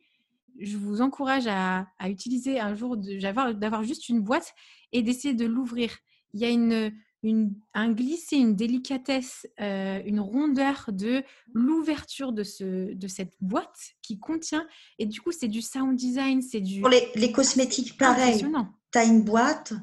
je 0.60 0.77
vous 0.77 1.01
encourage 1.01 1.48
à, 1.48 1.88
utiliser 2.05 2.60
un 2.60 2.75
jour 2.75 2.98
d'avoir 2.98 3.84
juste 3.84 4.10
une 4.10 4.22
boîte 4.22 4.53
et 4.94 5.01
d'essayer 5.01 5.34
de 5.34 5.46
l'ouvrir. 5.46 5.98
Il 6.34 6.39
y 6.39 6.46
a 6.46 6.50
une, 6.50 6.94
un 7.74 7.91
glisser, 7.91 8.38
une 8.38 8.55
délicatesse, 8.55 9.48
euh, 9.60 10.01
une 10.05 10.20
rondeur 10.20 10.89
de 10.91 11.24
l'ouverture 11.53 12.34
de, 12.34 12.44
ce, 12.44 12.94
de 12.94 13.08
cette 13.08 13.34
boîte 13.41 13.96
qui 14.01 14.20
contient. 14.20 14.67
Et 15.00 15.05
du 15.05 15.22
coup, 15.22 15.32
c'est 15.32 15.48
du 15.48 15.62
sound 15.62 15.96
design, 15.96 16.41
c'est 16.41 16.62
du. 16.62 16.82
Pour 16.82 16.89
les, 16.89 17.08
les 17.15 17.32
cosmétiques, 17.32 17.98
pareil. 17.98 18.46
Tu 18.91 18.98
as 18.98 19.03
une 19.03 19.24
boîte, 19.24 19.74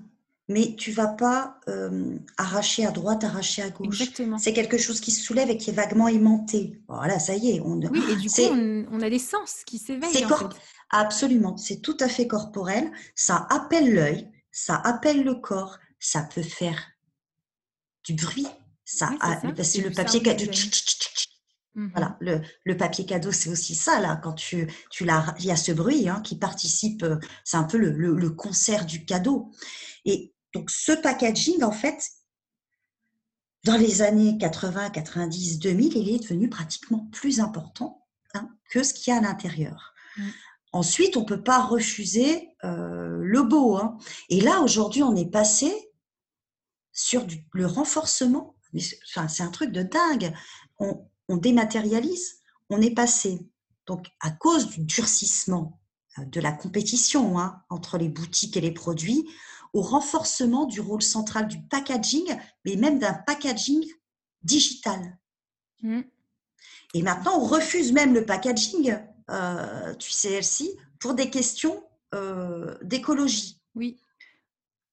mais 0.49 0.75
tu 0.77 0.93
vas 0.93 1.09
pas 1.09 1.61
euh, 1.69 2.17
arracher 2.37 2.87
à 2.87 2.91
droite, 2.91 3.25
arracher 3.25 3.63
à 3.63 3.71
gauche. 3.71 4.03
C'est 4.39 4.53
quelque 4.53 4.79
chose 4.79 5.01
qui 5.01 5.11
se 5.11 5.23
soulève 5.23 5.51
et 5.51 5.57
qui 5.57 5.71
est 5.71 5.75
vaguement 5.75 6.09
aimanté. 6.09 6.81
Voilà, 6.89 7.19
ça 7.19 7.35
y 7.35 7.51
est. 7.51 7.61
On, 7.61 7.79
oui, 7.79 8.03
et 8.11 8.17
du 8.17 8.29
coup, 8.29 8.43
on, 8.91 9.01
a 9.01 9.11
des 9.11 9.19
sens 9.19 9.63
qui 9.67 9.79
s'éveillent. 9.79 10.27
Absolument, 10.91 11.57
c'est 11.57 11.81
tout 11.81 11.97
à 12.01 12.09
fait 12.09 12.27
corporel. 12.27 12.91
Ça 13.15 13.47
appelle 13.51 13.95
l'œil, 13.95 14.29
ça 14.51 14.77
appelle 14.77 15.25
le 15.25 15.35
corps, 15.35 15.79
ça 15.99 16.29
peut 16.35 16.43
faire 16.43 16.92
du 18.05 18.15
bruit. 18.15 18.47
Ça, 18.85 19.11
parce 19.21 19.73
que 19.73 19.81
le 19.81 19.91
papier 19.91 20.23
cadeau. 20.23 20.45
Voilà, 21.75 22.19
le, 22.21 22.43
le, 22.65 22.77
papier 22.77 23.07
cadeau, 23.07 23.33
c'est 23.33 23.49
aussi 23.49 23.75
ça, 23.75 23.99
là, 23.99 24.21
quand 24.23 24.35
tu, 24.35 24.71
tu 24.91 25.07
l'as, 25.07 25.35
il 25.39 25.47
y 25.47 25.51
a 25.51 25.57
ce 25.57 25.73
bruit 25.73 26.07
hein, 26.07 26.21
qui 26.21 26.37
participe, 26.37 27.03
euh, 27.03 27.17
c'est 27.45 27.57
un 27.57 27.65
peu 27.65 27.79
le, 27.79 27.91
le, 27.91 28.31
concert 28.31 28.85
du 28.85 29.07
cadeau. 29.07 29.51
Et 30.05 30.35
donc, 30.53 30.71
ce 30.71 30.93
packaging, 30.93 31.63
en 31.63 31.73
fait, 31.73 32.11
dans 33.65 33.79
les 33.79 34.03
années 34.03 34.37
80, 34.37 34.91
90, 34.91 35.61
2000, 35.61 35.97
il 35.97 36.09
est 36.11 36.19
devenu 36.19 36.51
pratiquement 36.51 37.09
plus 37.11 37.41
important 37.41 38.07
hein, 38.35 38.51
que 38.71 38.83
ce 38.83 38.93
qu'il 38.93 39.11
y 39.11 39.17
a 39.17 39.19
à 39.19 39.23
l'intérieur. 39.23 39.95
Mmh. 40.19 40.29
Ensuite, 40.73 41.17
on 41.17 41.21
ne 41.21 41.27
peut 41.27 41.43
pas 41.43 41.63
refuser 41.63 42.49
euh, 42.65 43.19
le 43.23 43.43
beau. 43.43 43.77
Hein. 43.77 43.97
Et 44.29 44.41
là, 44.41 44.61
aujourd'hui, 44.61 45.03
on 45.03 45.15
est 45.17 45.31
passé 45.31 45.73
sur 46.93 47.27
le 47.53 47.67
renforcement. 47.67 48.55
Enfin, 49.09 49.29
c'est 49.29 49.43
un 49.43 49.51
truc 49.51 49.73
de 49.73 49.83
dingue. 49.83 50.33
On, 50.79 51.07
dématérialise. 51.29 52.41
On 52.69 52.83
est 52.83 52.95
passé, 52.95 53.49
donc 53.87 54.07
à 54.21 54.31
cause 54.31 54.69
du 54.69 54.81
durcissement 54.81 55.81
euh, 56.19 56.25
de 56.27 56.41
la 56.41 56.53
compétition 56.53 57.39
hein, 57.39 57.63
entre 57.71 57.97
les 57.97 58.11
boutiques 58.11 58.57
et 58.59 58.61
les 58.61 58.71
produits, 58.71 59.27
au 59.73 59.81
renforcement 59.81 60.67
du 60.67 60.81
rôle 60.81 61.01
central 61.01 61.49
du 61.49 61.63
packaging, 61.63 62.37
mais 62.67 62.77
même 62.77 62.99
d'un 62.99 63.15
packaging 63.15 63.83
digital. 64.43 65.19
Mmh. 65.83 66.01
Et 66.93 67.03
maintenant, 67.03 67.39
on 67.41 67.47
refuse 67.47 67.93
même 67.93 68.13
le 68.13 68.27
packaging, 68.27 68.99
euh, 69.31 69.95
tu 69.95 70.11
sais, 70.11 70.33
Elsie, 70.33 70.77
pour 71.01 71.15
des 71.15 71.31
questions 71.31 71.83
euh, 72.15 72.77
d'écologie. 72.83 73.61
Oui. 73.75 73.99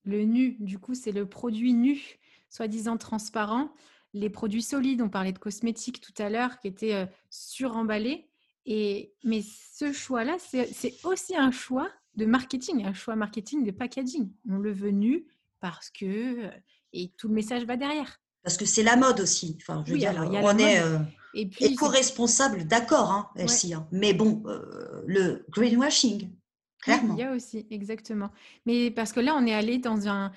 Le 0.10 0.24
nu, 0.24 0.58
du 0.60 0.80
coup, 0.80 0.96
c'est 0.96 1.12
le 1.12 1.28
produit 1.28 1.72
nu, 1.72 2.02
soi-disant 2.50 2.98
transparent. 2.98 3.72
Les 4.14 4.32
produits 4.32 4.64
solides, 4.64 5.04
on 5.04 5.10
parlait 5.10 5.32
de 5.32 5.38
cosmétiques 5.38 6.02
tout 6.02 6.20
à 6.20 6.32
l'heure, 6.32 6.60
qui 6.60 6.68
étaient 6.68 6.96
euh, 6.96 7.06
suremballés. 7.30 8.28
Et, 8.66 9.14
mais 9.24 9.44
ce 9.44 9.94
choix-là, 9.94 10.38
c'est 10.40 10.96
aussi 11.04 11.36
un 11.36 11.52
choix 11.52 11.90
de 12.16 12.26
marketing, 12.26 12.86
un 12.86 12.94
choix 12.94 13.16
marketing 13.16 13.64
de 13.64 13.70
packaging. 13.70 14.32
On 14.50 14.58
le 14.58 14.72
veut 14.72 14.90
nu 14.90 15.28
parce 15.60 15.92
que. 15.92 16.46
Euh, 16.46 16.50
et 16.92 17.12
tout 17.16 17.28
le 17.28 17.36
message 17.36 17.66
va 17.66 17.78
derrière. 17.78 18.20
Parce 18.42 18.58
que 18.58 18.66
c'est 18.66 18.82
la 18.82 18.96
mode 18.96 19.20
aussi. 19.20 19.60
Enfin, 19.62 19.84
je 19.86 19.92
veux 19.92 20.00
dire, 20.00 20.16
on 20.42 20.58
est 20.58 20.82
euh, 20.82 20.98
éco-responsable, 21.36 22.66
d'accord, 22.66 23.12
hein. 23.12 23.30
Hein. 23.38 23.88
Mais 23.92 24.16
bon, 24.16 24.42
le 25.06 25.46
greenwashing, 25.52 26.32
Clairement. 26.82 27.16
il 27.16 27.20
y 27.20 27.24
a 27.24 27.34
aussi, 27.34 27.68
exactement. 27.70 28.32
Mais 28.66 28.92
parce 28.92 29.12
que 29.12 29.20
là, 29.20 29.36
on 29.36 29.46
est 29.46 29.54
allé 29.54 29.78
dans 29.78 30.08
un. 30.08 30.32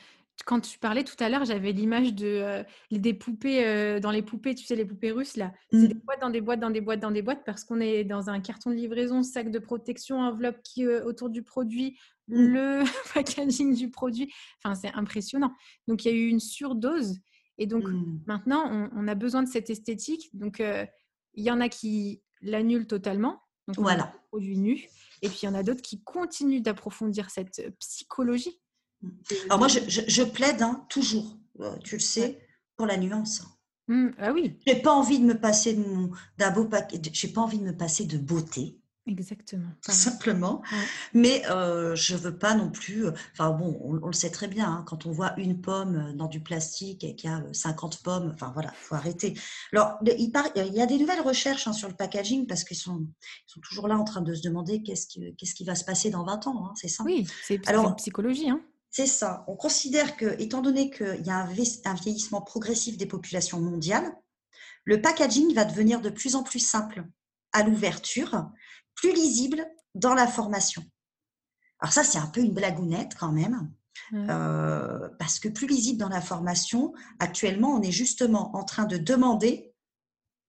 Quand 0.44 0.60
tu 0.60 0.78
parlais 0.78 1.04
tout 1.04 1.14
à 1.20 1.28
l'heure, 1.28 1.44
j'avais 1.44 1.72
l'image 1.72 2.14
de 2.14 2.26
euh, 2.26 2.64
des 2.90 3.14
poupées 3.14 3.64
euh, 3.64 4.00
dans 4.00 4.10
les 4.10 4.22
poupées, 4.22 4.54
tu 4.54 4.64
sais, 4.64 4.74
les 4.74 4.84
poupées 4.84 5.12
russes 5.12 5.36
là. 5.36 5.52
C'est 5.70 5.76
mmh. 5.76 5.88
des 5.88 5.94
boîtes 5.94 6.20
dans 6.20 6.30
des 6.30 6.40
boîtes, 6.40 6.60
dans 6.60 6.70
des 6.70 6.80
boîtes, 6.80 7.00
dans 7.00 7.10
des 7.10 7.22
boîtes, 7.22 7.44
parce 7.44 7.64
qu'on 7.64 7.80
est 7.80 8.02
dans 8.02 8.28
un 8.28 8.40
carton 8.40 8.70
de 8.70 8.74
livraison, 8.74 9.22
sac 9.22 9.50
de 9.50 9.58
protection, 9.58 10.18
enveloppe 10.18 10.60
qui 10.64 10.84
euh, 10.84 11.04
autour 11.04 11.30
du 11.30 11.42
produit, 11.42 11.96
mmh. 12.28 12.34
le 12.34 12.82
packaging 13.14 13.76
du 13.76 13.90
produit. 13.90 14.32
Enfin, 14.64 14.74
c'est 14.74 14.92
impressionnant. 14.94 15.52
Donc, 15.86 16.04
il 16.04 16.08
y 16.08 16.14
a 16.14 16.16
eu 16.16 16.26
une 16.26 16.40
surdose. 16.40 17.18
Et 17.58 17.66
donc, 17.66 17.84
mmh. 17.84 18.22
maintenant, 18.26 18.64
on, 18.68 18.90
on, 18.96 19.08
a 19.08 19.14
besoin 19.14 19.44
de 19.44 19.48
cette 19.48 19.70
esthétique. 19.70 20.30
Donc, 20.32 20.60
il 21.34 21.44
y 21.44 21.50
en 21.50 21.60
a 21.60 21.68
qui 21.68 22.22
l'annulent 22.40 22.86
totalement. 22.86 23.42
Donc, 23.68 23.78
voilà. 23.78 24.12
Produit 24.30 24.58
nu. 24.58 24.88
Et 25.22 25.28
puis, 25.28 25.40
il 25.42 25.46
y 25.46 25.48
en 25.48 25.54
a 25.54 25.62
d'autres 25.62 25.82
qui 25.82 26.02
continuent 26.02 26.62
d'approfondir 26.62 27.30
cette 27.30 27.60
euh, 27.60 27.70
psychologie. 27.78 28.60
Mmh. 29.00 29.10
Alors, 29.46 29.58
moi, 29.60 29.68
je, 29.68 30.22
plaide 30.22 30.62
hein, 30.62 30.84
toujours, 30.88 31.38
euh, 31.60 31.76
tu 31.84 31.96
le 31.96 32.00
sais, 32.00 32.46
pour 32.76 32.86
la 32.86 32.96
nuance. 32.96 33.44
Mmh, 33.88 34.08
ah 34.18 34.32
oui. 34.32 34.58
J'ai 34.66 34.76
pas 34.76 34.92
envie 34.92 35.18
de 35.18 35.24
me 35.24 35.38
passer 35.38 35.78
d'un 36.38 36.50
beau 36.50 36.64
paquet, 36.64 37.00
j'ai 37.12 37.28
pas 37.28 37.40
envie 37.40 37.58
de 37.58 37.64
me 37.64 37.76
passer 37.76 38.04
de 38.04 38.18
beauté. 38.18 38.81
Exactement. 39.06 39.68
Simplement. 39.80 40.62
Mais 41.12 41.42
euh, 41.50 41.96
je 41.96 42.14
veux 42.14 42.36
pas 42.38 42.54
non 42.54 42.70
plus. 42.70 43.06
Euh, 43.06 43.12
enfin 43.32 43.50
bon, 43.50 43.76
on, 43.82 44.06
le 44.06 44.12
sait 44.12 44.30
très 44.30 44.46
bien, 44.46 44.68
hein, 44.68 44.84
quand 44.86 45.06
on 45.06 45.10
voit 45.10 45.34
une 45.38 45.60
pomme 45.60 45.96
euh, 45.96 46.12
dans 46.12 46.28
du 46.28 46.40
plastique 46.40 47.02
et 47.02 47.16
qu'il 47.16 47.28
y 47.28 47.32
a 47.32 47.42
50 47.52 47.94
euh, 47.94 47.98
pommes, 48.04 48.30
enfin 48.32 48.52
voilà, 48.54 48.70
faut 48.76 48.94
arrêter. 48.94 49.34
Alors, 49.72 49.98
il, 50.06 50.32
il 50.54 50.74
y 50.74 50.80
a 50.80 50.86
des 50.86 50.98
nouvelles 50.98 51.20
recherches 51.20 51.66
hein, 51.66 51.72
sur 51.72 51.88
le 51.88 51.94
packaging 51.94 52.46
parce 52.46 52.62
qu'ils 52.62 52.76
sont, 52.76 53.04
sont 53.46 53.60
toujours 53.60 53.88
là 53.88 53.98
en 53.98 54.04
train 54.04 54.22
de 54.22 54.34
se 54.34 54.42
demander 54.42 54.82
qu'est-ce 54.84 55.08
qui, 55.08 55.34
qu'est-ce 55.34 55.54
qui 55.54 55.64
va 55.64 55.74
se 55.74 55.84
passer 55.84 56.10
dans 56.10 56.24
20 56.24 56.46
ans, 56.46 56.66
hein, 56.66 56.72
c'est 56.76 56.88
ça? 56.88 57.02
Oui, 57.02 57.26
c'est 57.42 57.66
Alors, 57.68 57.96
psychologie. 57.96 58.50
Hein. 58.50 58.60
C'est 58.90 59.06
ça. 59.06 59.44
On 59.48 59.56
considère 59.56 60.16
que, 60.16 60.40
étant 60.40 60.60
donné 60.60 60.90
qu'il 60.90 61.26
y 61.26 61.30
a 61.30 61.38
un 61.38 61.94
vieillissement 61.94 62.40
progressif 62.40 62.96
des 62.98 63.06
populations 63.06 63.58
mondiales, 63.58 64.14
le 64.84 65.00
packaging 65.00 65.54
va 65.54 65.64
devenir 65.64 66.00
de 66.00 66.10
plus 66.10 66.36
en 66.36 66.44
plus 66.44 66.60
simple 66.60 67.04
à 67.52 67.62
l'ouverture 67.62 68.50
plus 68.94 69.12
lisible 69.12 69.66
dans 69.94 70.14
la 70.14 70.26
formation. 70.26 70.84
Alors 71.80 71.92
ça, 71.92 72.04
c'est 72.04 72.18
un 72.18 72.28
peu 72.28 72.40
une 72.40 72.54
blagounette 72.54 73.14
quand 73.18 73.32
même, 73.32 73.72
euh, 74.14 75.08
parce 75.18 75.38
que 75.38 75.48
plus 75.48 75.66
lisible 75.66 75.98
dans 75.98 76.08
la 76.08 76.20
formation, 76.20 76.92
actuellement, 77.18 77.74
on 77.74 77.82
est 77.82 77.92
justement 77.92 78.54
en 78.56 78.64
train 78.64 78.84
de 78.84 78.96
demander 78.96 79.74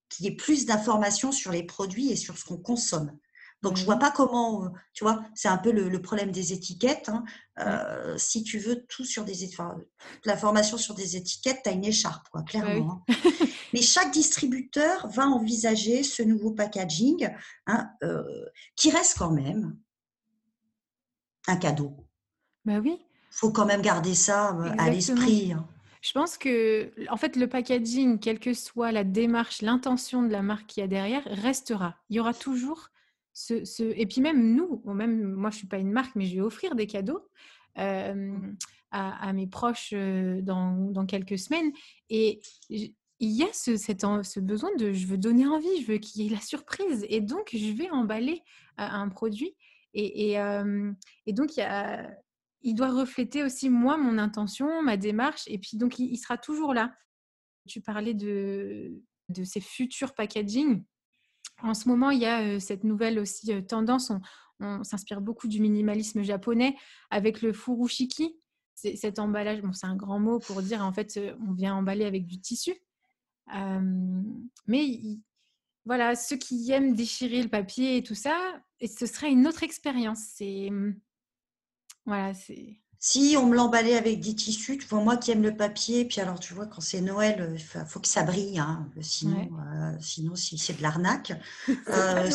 qu'il 0.09 0.25
y 0.25 0.29
ait 0.29 0.35
plus 0.35 0.65
d'informations 0.65 1.31
sur 1.31 1.51
les 1.51 1.63
produits 1.63 2.11
et 2.11 2.15
sur 2.15 2.37
ce 2.37 2.45
qu'on 2.45 2.57
consomme. 2.57 3.17
Donc, 3.63 3.77
je 3.77 3.85
vois 3.85 3.97
pas 3.97 4.11
comment, 4.11 4.65
euh, 4.65 4.69
tu 4.93 5.05
vois, 5.05 5.23
c'est 5.33 5.47
un 5.47 5.57
peu 5.57 5.71
le, 5.71 6.01
problème 6.01 6.31
des 6.31 6.51
étiquettes. 6.51 7.07
Hein. 7.07 7.23
Euh, 7.59 8.17
si 8.17 8.43
tu 8.43 8.59
veux 8.59 8.85
tout 8.87 9.05
sur 9.05 9.23
des, 9.23 9.47
enfin, 9.47 9.77
la 10.25 10.35
formation 10.35 10.77
sur 10.77 10.93
des 10.93 11.15
étiquettes, 11.15 11.61
tu 11.63 11.69
as 11.69 11.71
une 11.71 11.85
écharpe, 11.85 12.27
quoi, 12.29 12.43
clairement. 12.43 13.05
Hein. 13.07 13.15
Mais 13.73 13.81
chaque 13.81 14.11
distributeur 14.11 15.07
va 15.07 15.27
envisager 15.27 16.03
ce 16.03 16.23
nouveau 16.23 16.51
packaging 16.51 17.29
hein, 17.67 17.89
euh, 18.03 18.45
qui 18.75 18.91
reste 18.91 19.17
quand 19.17 19.31
même 19.31 19.77
un 21.47 21.57
cadeau. 21.57 21.95
Bah 22.65 22.79
oui. 22.79 22.97
faut 23.31 23.51
quand 23.51 23.65
même 23.65 23.81
garder 23.81 24.15
ça 24.15 24.55
à 24.77 24.89
l'esprit. 24.89 25.53
Je 26.01 26.11
pense 26.11 26.37
que, 26.37 26.91
en 27.09 27.17
fait, 27.17 27.35
le 27.35 27.47
packaging, 27.47 28.19
quelle 28.19 28.39
que 28.39 28.53
soit 28.53 28.91
la 28.91 29.03
démarche, 29.03 29.61
l'intention 29.61 30.21
de 30.23 30.29
la 30.29 30.41
marque 30.41 30.67
qui 30.67 30.79
y 30.79 30.83
a 30.83 30.87
derrière, 30.87 31.23
restera. 31.25 31.95
Il 32.09 32.17
y 32.17 32.19
aura 32.19 32.33
toujours 32.33 32.89
et 33.79 34.05
puis 34.05 34.21
même 34.21 34.55
nous, 34.55 34.81
même 34.85 35.33
moi 35.33 35.49
je 35.49 35.57
suis 35.57 35.67
pas 35.67 35.77
une 35.77 35.91
marque, 35.91 36.15
mais 36.15 36.25
je 36.25 36.35
vais 36.35 36.41
offrir 36.41 36.75
des 36.75 36.87
cadeaux 36.87 37.27
mmh. 37.77 38.53
à, 38.91 39.33
mes 39.33 39.47
proches 39.47 39.93
dans, 39.93 41.05
quelques 41.07 41.39
semaines. 41.39 41.71
Et 42.09 42.41
il 43.19 43.31
y 43.31 43.43
a 43.43 43.53
ce, 43.53 44.39
besoin 44.39 44.69
de 44.75 44.91
je 44.91 45.07
veux 45.07 45.17
donner 45.17 45.47
envie, 45.47 45.81
je 45.81 45.91
veux 45.91 45.97
qu'il 45.97 46.23
y 46.23 46.27
ait 46.27 46.29
la 46.29 46.41
surprise. 46.41 47.05
Et 47.09 47.21
donc 47.21 47.49
je 47.53 47.71
vais 47.71 47.89
emballer 47.89 48.41
un 48.77 49.07
produit. 49.09 49.55
Et, 49.93 50.35
donc 51.27 51.57
il, 51.57 52.75
doit 52.75 52.91
refléter 52.91 53.43
aussi 53.43 53.69
moi, 53.69 53.97
mon 53.97 54.17
intention, 54.17 54.81
ma 54.81 54.97
démarche. 54.97 55.43
Et 55.47 55.57
puis 55.57 55.77
donc 55.77 55.99
il, 55.99 56.17
sera 56.17 56.37
toujours 56.37 56.73
là. 56.73 56.93
Tu 57.67 57.81
parlais 57.81 58.13
de, 58.13 59.01
de 59.29 59.43
ces 59.43 59.61
futurs 59.61 60.13
packaging. 60.13 60.83
En 61.61 61.73
ce 61.73 61.87
moment, 61.87 62.09
il 62.09 62.19
y 62.19 62.25
a 62.25 62.59
cette 62.59 62.83
nouvelle 62.83 63.19
aussi 63.19 63.65
tendance, 63.65 64.11
on, 64.59 64.83
s'inspire 64.83 65.21
beaucoup 65.21 65.47
du 65.47 65.61
minimalisme 65.61 66.23
japonais 66.23 66.75
avec 67.09 67.41
le 67.41 67.53
furushiki. 67.53 68.35
Cet 68.75 69.19
emballage, 69.19 69.61
bon, 69.61 69.71
c'est 69.71 69.87
un 69.87 69.95
grand 69.95 70.19
mot 70.19 70.39
pour 70.39 70.61
dire 70.61 70.83
en 70.83 70.91
fait, 70.91 71.19
on 71.47 71.53
vient 71.53 71.75
emballer 71.75 72.05
avec 72.05 72.25
du 72.25 72.39
tissu. 72.39 72.73
Mais 74.67 75.19
voilà, 75.85 76.15
ceux 76.15 76.37
qui 76.37 76.71
aiment 76.71 76.95
déchirer 76.95 77.43
le 77.43 77.49
papier 77.49 77.97
et 77.97 78.03
tout 78.03 78.15
ça, 78.15 78.37
et 78.79 78.87
ce 78.87 79.05
serait 79.05 79.31
une 79.31 79.47
autre 79.47 79.63
expérience. 79.63 80.19
C'est 80.35 80.69
mmh, 80.69 80.99
voilà, 82.05 82.33
c'est 82.33 82.82
Si 83.05 83.35
on 83.37 83.47
me 83.47 83.55
l'emballait 83.57 83.97
avec 83.97 84.21
des 84.21 84.33
tissus, 84.33 84.77
tu 84.77 84.87
vois, 84.87 85.01
moi 85.01 85.17
qui 85.17 85.31
aime 85.31 85.43
le 85.43 85.57
papier, 85.57 86.05
puis 86.05 86.21
alors 86.21 86.39
tu 86.39 86.53
vois, 86.53 86.67
quand 86.67 86.79
c'est 86.79 87.01
Noël, 87.01 87.53
il 87.53 87.85
faut 87.85 87.99
que 87.99 88.07
ça 88.07 88.23
brille, 88.23 88.57
hein, 88.59 88.89
sinon, 89.01 89.49
euh, 89.59 89.91
sinon 89.99 90.35
c'est 90.35 90.77
de 90.77 90.81
l'arnaque. 90.81 91.33
euh, 91.89 92.29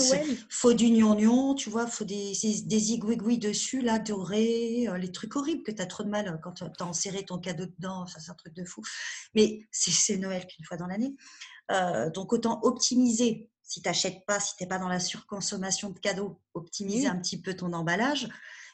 faut 0.50 0.74
du 0.74 0.90
gnognon, 0.90 1.54
tu 1.54 1.70
vois, 1.70 1.86
faut 1.86 2.04
des, 2.04 2.34
des, 2.66 3.38
dessus, 3.38 3.80
là, 3.80 3.98
dorés, 3.98 4.86
euh, 4.88 4.98
les 4.98 5.10
trucs 5.10 5.36
horribles 5.36 5.62
que 5.62 5.72
tu 5.72 5.80
as 5.80 5.86
trop 5.86 6.02
de 6.02 6.10
mal 6.10 6.38
quand 6.42 6.52
tu 6.52 6.64
as 6.64 6.86
enserré 6.86 7.24
ton 7.24 7.38
cadeau 7.38 7.64
dedans, 7.64 8.06
ça 8.06 8.20
c'est 8.20 8.30
un 8.30 8.34
truc 8.34 8.52
de 8.52 8.66
fou. 8.66 8.82
Mais 9.34 9.66
c'est 9.70 10.18
Noël 10.18 10.46
qu'une 10.46 10.66
fois 10.66 10.76
dans 10.76 10.86
l'année. 10.86 11.14
Euh, 11.72 12.10
donc 12.10 12.34
autant 12.34 12.60
optimiser 12.62 13.48
si 13.62 13.80
tu 13.80 13.88
n'achètes 13.88 14.26
pas, 14.26 14.38
si 14.38 14.54
tu 14.56 14.64
n'es 14.64 14.68
pas 14.68 14.78
dans 14.78 14.88
la 14.88 15.00
surconsommation 15.00 15.88
de 15.88 15.98
cadeaux, 15.98 16.38
optimiser 16.52 17.06
un 17.06 17.16
petit 17.16 17.40
peu 17.40 17.54
ton 17.54 17.72
emballage. 17.72 18.28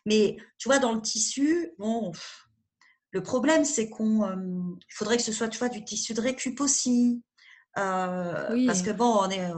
Mais 0.06 0.37
tu 0.58 0.68
vois, 0.68 0.78
dans 0.78 0.92
le 0.92 1.00
tissu, 1.00 1.70
bon, 1.78 2.12
le 3.14 3.23
problème, 3.23 3.64
c'est 3.64 3.88
qu'on 3.88 4.25
euh, 4.25 4.76
faudrait 4.90 5.16
que 5.16 5.23
ce 5.23 5.32
soit, 5.32 5.49
tu 5.49 5.58
vois, 5.58 5.68
du 5.68 5.84
tissu 5.84 6.14
de 6.14 6.20
récup 6.20 6.61
aussi. 6.61 7.23
Euh, 7.78 8.66
parce 8.66 8.82
que 8.82 8.90
bon, 8.90 9.18
on 9.23 9.30
est. 9.30 9.50
Euh, 9.50 9.54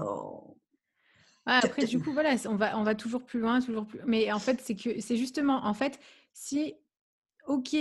après, 1.47 1.85
du 1.85 2.00
coup, 2.00 2.12
voilà, 2.12 2.35
on 2.47 2.57
va, 2.57 2.79
on 2.79 2.83
va 2.83 2.95
toujours 2.95 3.25
plus 3.25 3.41
loin, 3.41 3.61
toujours 3.61 3.87
plus. 3.87 4.00
Mais 4.05 4.31
en 4.33 4.38
fait, 4.38 4.61
c'est 4.62 4.75
que 4.75 5.00
c'est 5.00 5.17
justement, 5.17 5.65
en 5.65 5.75
fait, 5.75 5.99
si, 6.33 6.75
ok, 7.47 7.75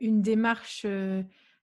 une 0.00 0.22
démarche 0.22 0.86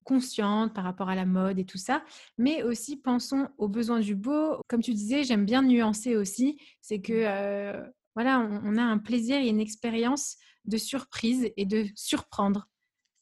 consciente 0.04 0.74
par 0.76 0.84
rapport 0.84 1.10
à 1.10 1.16
la 1.16 1.26
mode 1.26 1.58
et 1.58 1.66
tout 1.66 1.78
ça, 1.78 2.04
mais 2.38 2.62
aussi 2.62 2.98
pensons 2.98 3.48
aux 3.58 3.70
besoins 3.70 4.00
du 4.00 4.16
beau. 4.16 4.60
Comme 4.68 4.82
tu 4.82 4.94
disais, 4.94 5.24
j'aime 5.24 5.46
bien 5.46 5.64
nuancer 5.64 6.16
aussi, 6.16 6.60
c'est 6.82 7.02
que 7.02 7.72
mmh 7.82 7.92
voilà, 8.16 8.40
on, 8.40 8.78
a 8.78 8.82
un 8.82 8.98
plaisir 8.98 9.38
et 9.38 9.50
une 9.50 9.60
expérience 9.60 10.38
de 10.64 10.78
surprise 10.78 11.52
et 11.58 11.66
de 11.66 11.86
surprendre. 11.96 12.68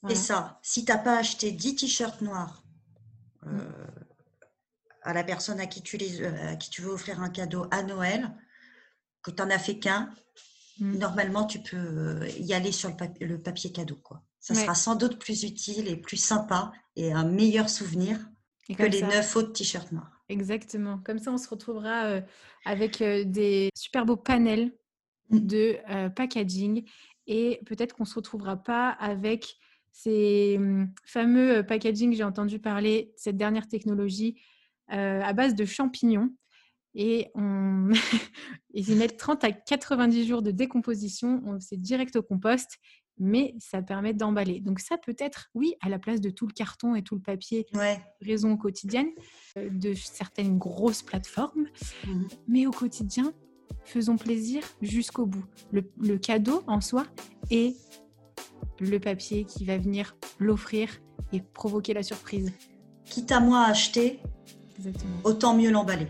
C'est 0.08 0.16
ça. 0.16 0.60
Si 0.62 0.86
tu 0.86 0.92
n'as 0.92 0.98
pas 0.98 1.18
acheté 1.18 1.52
10 1.52 1.76
t-shirts 1.78 2.22
noirs 2.22 2.64
euh, 3.48 3.88
à 5.02 5.14
la 5.14 5.24
personne 5.24 5.60
à 5.60 5.66
qui, 5.66 5.82
tu 5.82 5.98
les, 5.98 6.22
euh, 6.22 6.56
qui 6.56 6.70
tu 6.70 6.82
veux 6.82 6.92
offrir 6.92 7.22
un 7.22 7.30
cadeau 7.30 7.66
à 7.72 7.84
Noël, 7.84 8.32
que 9.24 9.32
tu 9.32 9.42
n'en 9.42 9.50
as 9.50 9.60
fait 9.60 9.80
qu'un, 9.80 10.14
mmh. 10.80 10.98
normalement, 10.98 11.46
tu 11.46 11.60
peux 11.60 11.78
euh, 11.78 12.30
y 12.38 12.54
aller 12.54 12.72
sur 12.72 12.90
le, 13.20 13.38
papier, 13.42 13.72
cadeau. 13.72 13.96
Quoi. 13.96 14.24
Ça 14.40 14.54
sera 14.54 14.76
sans 14.76 14.96
doute 14.96 15.18
plus 15.18 15.44
utile 15.44 15.88
et 15.88 15.96
plus 15.96 16.18
sympa 16.18 16.72
et 16.96 17.14
un 17.14 17.26
meilleur 17.26 17.70
souvenir 17.70 18.20
que 18.78 18.84
les 18.84 19.02
neuf 19.02 19.36
autres 19.38 19.54
t-shirts 19.54 19.92
noirs. 19.92 20.22
Exactement. 20.30 21.00
Comme 21.00 21.20
ça, 21.20 21.32
on 21.32 21.38
se 21.38 21.48
retrouvera 21.48 22.20
avec 22.66 23.00
des 23.00 23.70
super 23.74 24.06
beaux 24.06 24.18
panels 24.18 24.72
De 25.34 25.78
packaging 26.10 26.84
et 27.28 27.60
peut-être 27.66 27.96
qu'on 27.96 28.04
ne 28.04 28.08
se 28.08 28.16
retrouvera 28.16 28.58
pas 28.58 28.90
avec 28.90 29.58
ces 29.92 30.58
mmh, 30.58 30.94
fameux 31.06 31.66
packaging, 31.66 32.14
j'ai 32.14 32.24
entendu 32.24 32.60
parler, 32.60 33.14
cette 33.16 33.38
dernière 33.38 33.68
technologie 33.68 34.42
à 34.90 35.34
base 35.34 35.56
de 35.56 35.66
champignons. 35.66 36.30
Et 36.96 37.32
on... 37.36 37.90
ils 38.74 38.90
y 38.92 38.96
mettent 38.96 39.18
30 39.18 39.44
à 39.44 39.52
90 39.52 40.28
jours 40.28 40.42
de 40.42 40.52
décomposition, 40.52 41.58
c'est 41.60 41.80
direct 41.80 42.16
au 42.16 42.22
compost, 42.22 42.78
mais 43.18 43.56
ça 43.60 43.82
permet 43.82 44.14
d'emballer. 44.14 44.60
Donc 44.60 44.80
ça 44.80 44.98
peut 44.98 45.16
être, 45.20 45.50
oui, 45.54 45.76
à 45.82 45.90
la 45.90 46.00
place 46.00 46.22
de 46.22 46.30
tout 46.30 46.48
le 46.48 46.54
carton 46.54 46.96
et 46.96 47.04
tout 47.04 47.16
le 47.16 47.22
papier, 47.22 47.66
raison 48.22 48.58
quotidienne, 48.58 49.10
de 49.56 49.94
certaines 49.94 50.58
grosses 50.58 51.04
plateformes, 51.04 51.68
mmh. 52.06 52.24
mais 52.48 52.66
au 52.66 52.72
quotidien, 52.72 53.34
faisons 53.86 54.18
plaisir 54.18 54.64
jusqu'au 54.82 55.26
bout. 55.26 55.46
Le, 55.72 56.18
cadeau 56.18 56.64
en 56.68 56.82
soi 56.82 57.06
et 57.50 57.76
le 58.80 59.00
papier 59.00 59.46
qui 59.46 59.66
va 59.66 59.78
venir 59.78 60.16
l'offrir 60.40 60.90
et 61.32 61.42
provoquer 61.42 61.94
la 61.94 62.04
surprise. 62.04 62.52
Quitte 63.06 63.32
à 63.32 63.40
moi 63.40 63.60
à 63.60 63.70
acheter, 63.70 64.20
autant 65.24 65.56
mieux 65.56 65.72
l'emballer. 65.72 66.08